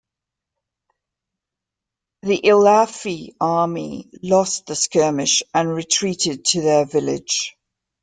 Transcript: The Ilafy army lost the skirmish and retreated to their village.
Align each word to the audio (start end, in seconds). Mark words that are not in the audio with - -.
The 2.23 2.41
Ilafy 2.41 3.35
army 3.39 4.09
lost 4.23 4.65
the 4.65 4.73
skirmish 4.75 5.43
and 5.53 5.75
retreated 5.75 6.43
to 6.45 6.61
their 6.61 6.85
village. 6.85 7.55